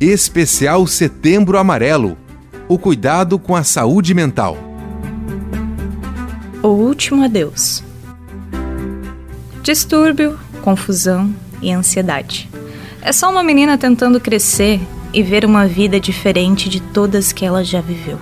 Especial 0.00 0.86
Setembro 0.86 1.58
Amarelo 1.58 2.16
o 2.66 2.78
cuidado 2.78 3.38
com 3.38 3.54
a 3.54 3.62
saúde 3.62 4.14
mental. 4.14 4.56
O 6.62 6.68
último 6.68 7.22
adeus. 7.22 7.84
Distúrbio, 9.62 10.40
confusão 10.62 11.34
e 11.60 11.70
ansiedade. 11.70 12.48
É 13.02 13.12
só 13.12 13.30
uma 13.30 13.42
menina 13.42 13.76
tentando 13.76 14.18
crescer 14.18 14.80
e 15.12 15.22
ver 15.22 15.44
uma 15.44 15.66
vida 15.66 16.00
diferente 16.00 16.70
de 16.70 16.80
todas 16.80 17.30
que 17.30 17.44
ela 17.44 17.62
já 17.62 17.82
viveu. 17.82 18.18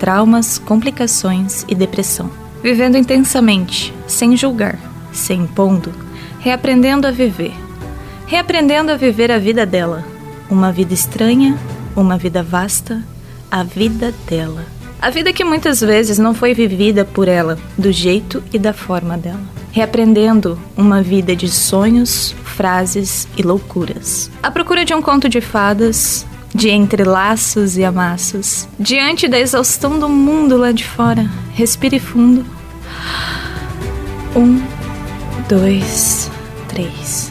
Traumas, 0.00 0.58
complicações 0.58 1.62
e 1.68 1.74
depressão. 1.74 2.30
Vivendo 2.62 2.96
intensamente, 2.96 3.92
sem 4.06 4.34
julgar, 4.34 4.78
sem 5.12 5.42
impondo, 5.42 5.92
reaprendendo 6.40 7.06
a 7.06 7.10
viver. 7.10 7.52
Reaprendendo 8.26 8.90
a 8.90 8.96
viver 8.96 9.30
a 9.30 9.38
vida 9.38 9.66
dela. 9.66 10.16
Uma 10.50 10.72
vida 10.72 10.94
estranha, 10.94 11.58
uma 11.94 12.16
vida 12.16 12.42
vasta, 12.42 13.02
a 13.50 13.62
vida 13.62 14.14
dela. 14.28 14.64
A 15.00 15.10
vida 15.10 15.32
que 15.32 15.44
muitas 15.44 15.80
vezes 15.80 16.18
não 16.18 16.34
foi 16.34 16.54
vivida 16.54 17.04
por 17.04 17.28
ela, 17.28 17.58
do 17.76 17.92
jeito 17.92 18.42
e 18.52 18.58
da 18.58 18.72
forma 18.72 19.16
dela. 19.16 19.40
Reaprendendo 19.70 20.58
uma 20.76 21.02
vida 21.02 21.36
de 21.36 21.48
sonhos, 21.48 22.34
frases 22.44 23.28
e 23.36 23.42
loucuras. 23.42 24.30
A 24.42 24.50
procura 24.50 24.84
de 24.84 24.94
um 24.94 25.00
conto 25.00 25.28
de 25.28 25.40
fadas, 25.40 26.26
de 26.54 26.70
entrelaços 26.70 27.76
e 27.76 27.84
amassos. 27.84 28.66
Diante 28.80 29.28
da 29.28 29.38
exaustão 29.38 29.98
do 29.98 30.08
mundo 30.08 30.56
lá 30.56 30.72
de 30.72 30.84
fora, 30.84 31.30
respire 31.54 32.00
fundo. 32.00 32.44
Um, 34.34 34.60
dois, 35.48 36.30
três. 36.68 37.30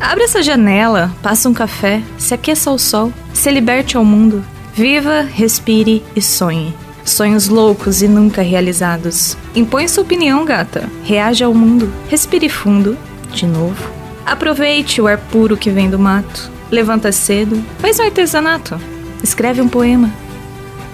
Abre 0.00 0.24
essa 0.24 0.42
janela, 0.42 1.10
passa 1.22 1.48
um 1.48 1.54
café, 1.54 2.02
se 2.18 2.34
aqueça 2.34 2.68
ao 2.70 2.78
sol, 2.78 3.12
se 3.32 3.50
liberte 3.50 3.96
ao 3.96 4.04
mundo. 4.04 4.44
Viva, 4.74 5.22
respire 5.22 6.04
e 6.14 6.20
sonhe. 6.20 6.74
Sonhos 7.02 7.48
loucos 7.48 8.02
e 8.02 8.08
nunca 8.08 8.42
realizados. 8.42 9.38
Impõe 9.54 9.88
sua 9.88 10.02
opinião, 10.02 10.44
gata. 10.44 10.90
Reaja 11.04 11.46
ao 11.46 11.54
mundo. 11.54 11.90
Respire 12.08 12.48
fundo. 12.48 12.98
De 13.32 13.46
novo. 13.46 13.90
Aproveite 14.26 15.00
o 15.00 15.06
ar 15.06 15.16
puro 15.16 15.56
que 15.56 15.70
vem 15.70 15.88
do 15.88 15.98
mato. 15.98 16.50
Levanta 16.70 17.12
cedo. 17.12 17.64
Faz 17.78 17.98
um 17.98 18.02
artesanato. 18.02 18.78
Escreve 19.22 19.62
um 19.62 19.68
poema. 19.68 20.12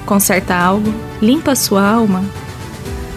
Conserta 0.05 0.55
algo. 0.55 0.92
Limpa 1.20 1.56
sua 1.56 1.83
alma. 1.83 2.22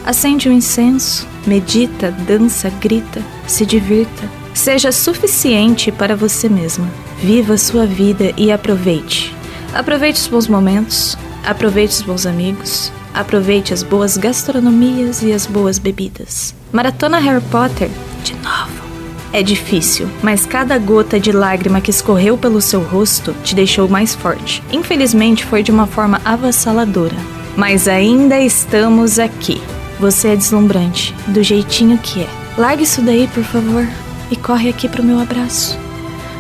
Acende 0.06 0.48
um 0.48 0.54
incenso. 0.54 1.28
Medita, 1.46 2.12
dança, 2.12 2.70
grita. 2.80 3.22
Se 3.46 3.66
divirta. 3.66 4.45
Seja 4.56 4.90
suficiente 4.90 5.92
para 5.92 6.16
você 6.16 6.48
mesma. 6.48 6.90
Viva 7.22 7.58
sua 7.58 7.86
vida 7.86 8.34
e 8.38 8.54
aproveite. 8.54 9.36
Aproveite 9.74 10.22
os 10.22 10.28
bons 10.28 10.48
momentos, 10.48 11.18
aproveite 11.46 11.94
os 11.96 12.02
bons 12.02 12.26
amigos, 12.26 12.92
aproveite 13.14 13.74
as 13.74 13.84
boas 13.84 14.16
gastronomias 14.16 15.22
e 15.22 15.34
as 15.34 15.46
boas 15.46 15.78
bebidas. 15.78 16.56
Maratona 16.72 17.20
Harry 17.20 17.44
Potter, 17.52 17.90
de 18.24 18.34
novo. 18.36 18.86
É 19.34 19.44
difícil, 19.44 20.08
mas 20.24 20.46
cada 20.46 20.78
gota 20.80 21.20
de 21.20 21.34
lágrima 21.34 21.82
que 21.82 21.92
escorreu 21.92 22.38
pelo 22.38 22.62
seu 22.62 22.82
rosto 22.82 23.36
te 23.44 23.54
deixou 23.54 23.90
mais 23.90 24.16
forte. 24.16 24.64
Infelizmente 24.72 25.44
foi 25.44 25.64
de 25.64 25.72
uma 25.72 25.86
forma 25.86 26.22
avassaladora. 26.24 27.18
Mas 27.58 27.90
ainda 27.90 28.40
estamos 28.40 29.20
aqui. 29.20 29.62
Você 30.00 30.30
é 30.30 30.36
deslumbrante, 30.38 31.14
do 31.28 31.44
jeitinho 31.44 31.98
que 31.98 32.22
é. 32.22 32.30
Largue 32.58 32.84
isso 32.84 33.02
daí, 33.02 33.28
por 33.28 33.44
favor, 33.44 33.86
e 34.32 34.36
corre 34.36 34.70
aqui 34.70 34.88
pro 34.88 35.04
meu 35.04 35.20
abraço. 35.20 35.78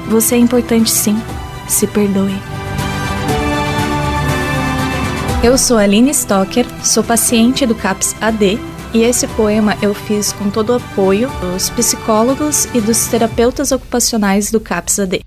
Você 0.08 0.36
é 0.36 0.38
importante 0.38 0.90
sim. 0.90 1.20
Se 1.68 1.88
perdoe. 1.88 2.36
Eu 5.44 5.58
sou 5.58 5.78
Aline 5.78 6.12
Stocker, 6.12 6.66
sou 6.84 7.04
paciente 7.04 7.66
do 7.66 7.76
CAPS 7.76 8.16
AD 8.22 8.60
e 8.94 9.04
esse 9.04 9.28
poema 9.28 9.78
eu 9.82 9.94
fiz 9.94 10.32
com 10.32 10.50
todo 10.50 10.70
o 10.72 10.76
apoio 10.78 11.30
dos 11.42 11.70
psicólogos 11.70 12.66
e 12.74 12.80
dos 12.80 13.08
terapeutas 13.08 13.72
ocupacionais 13.72 14.50
do 14.52 14.60
CAPS 14.60 15.00
AD. 15.00 15.25